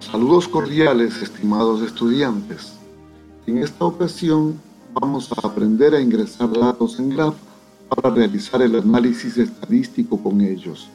[0.00, 2.72] Saludos cordiales, estimados estudiantes.
[3.46, 4.58] En esta ocasión
[4.94, 7.34] vamos a aprender a ingresar datos en Graph
[7.90, 10.88] para realizar el análisis estadístico con ellos.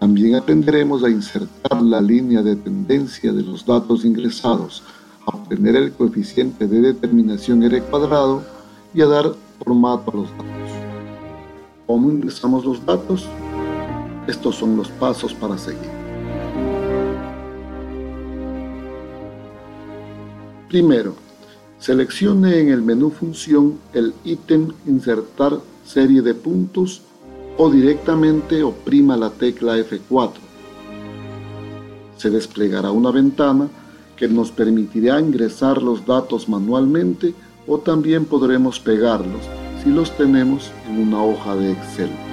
[0.00, 4.82] También aprenderemos a insertar la línea de tendencia de los datos ingresados,
[5.24, 8.42] a obtener el coeficiente de determinación R cuadrado
[8.92, 10.70] y a dar formato a los datos.
[11.86, 13.24] ¿Cómo ingresamos los datos?
[14.26, 16.01] Estos son los pasos para seguir.
[20.72, 21.12] Primero,
[21.78, 27.02] seleccione en el menú Función el ítem Insertar serie de puntos
[27.58, 30.32] o directamente oprima la tecla F4.
[32.16, 33.68] Se desplegará una ventana
[34.16, 37.34] que nos permitirá ingresar los datos manualmente
[37.66, 39.42] o también podremos pegarlos
[39.84, 42.31] si los tenemos en una hoja de Excel.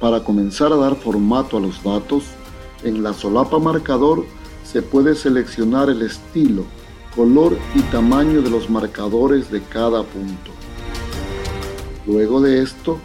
[0.00, 2.24] Para comenzar a dar formato a los datos,
[2.82, 4.26] en la solapa marcador
[4.64, 6.64] se puede seleccionar el estilo,
[7.14, 10.50] color y tamaño de los marcadores de cada punto.
[12.06, 12.98] Luego de esto,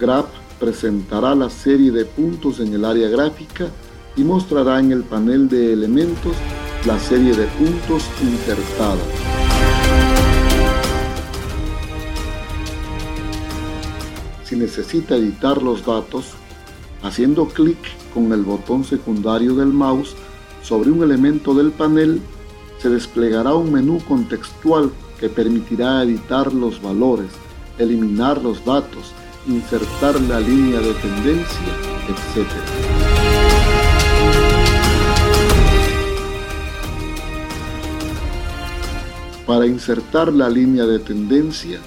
[0.00, 0.26] Graph
[0.58, 3.68] presentará la serie de puntos en el área gráfica
[4.16, 6.36] y mostrará en el panel de elementos
[6.84, 8.98] la serie de puntos insertada.
[14.54, 16.26] Si necesita editar los datos,
[17.02, 17.76] haciendo clic
[18.14, 20.14] con el botón secundario del mouse
[20.62, 22.20] sobre un elemento del panel,
[22.78, 27.32] se desplegará un menú contextual que permitirá editar los valores,
[27.78, 29.12] eliminar los datos,
[29.48, 31.72] insertar la línea de tendencia,
[32.06, 32.46] etc.
[39.48, 41.80] Para insertar la línea de tendencia,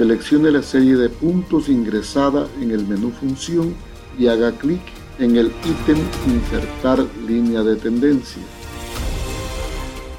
[0.00, 3.74] Seleccione la serie de puntos ingresada en el menú Función
[4.18, 4.80] y haga clic
[5.18, 8.40] en el ítem Insertar línea de tendencia.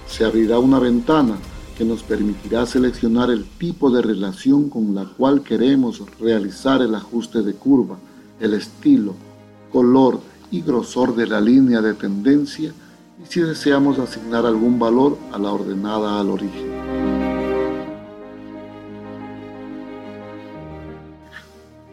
[0.08, 1.36] Se abrirá una ventana
[1.76, 7.42] que nos permitirá seleccionar el tipo de relación con la cual queremos realizar el ajuste
[7.42, 7.98] de curva,
[8.40, 9.16] el estilo,
[9.72, 10.20] color
[10.52, 12.72] y grosor de la línea de tendencia
[13.20, 16.71] y si deseamos asignar algún valor a la ordenada al origen.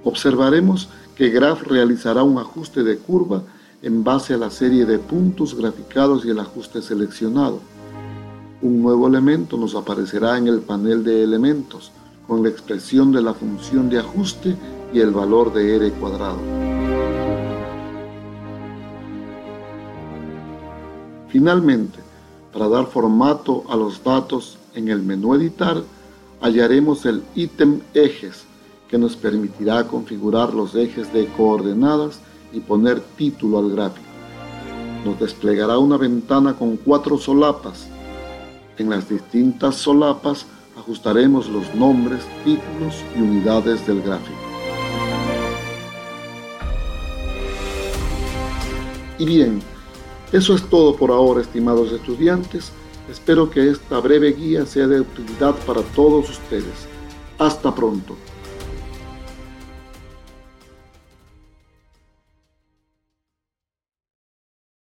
[0.04, 3.42] Observaremos que Graph realizará un ajuste de curva
[3.82, 7.60] en base a la serie de puntos graficados y el ajuste seleccionado.
[8.60, 11.92] Un nuevo elemento nos aparecerá en el panel de elementos
[12.26, 14.56] con la expresión de la función de ajuste
[14.92, 16.38] y el valor de R cuadrado.
[21.28, 21.98] Finalmente,
[22.52, 25.82] para dar formato a los datos en el menú editar,
[26.40, 28.44] hallaremos el ítem ejes
[28.88, 32.20] que nos permitirá configurar los ejes de coordenadas
[32.52, 34.06] y poner título al gráfico.
[35.04, 37.88] Nos desplegará una ventana con cuatro solapas.
[38.78, 40.46] En las distintas solapas
[40.78, 44.38] ajustaremos los nombres, títulos y unidades del gráfico.
[49.18, 49.60] Y bien,
[50.32, 52.70] eso es todo por ahora, estimados estudiantes.
[53.10, 56.86] Espero que esta breve guía sea de utilidad para todos ustedes.
[57.38, 58.16] Hasta pronto.